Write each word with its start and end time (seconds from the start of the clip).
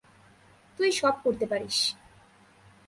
তুই 0.79 0.89
সব 0.91 1.15
করতে 1.23 1.45
পারিস। 1.45 1.77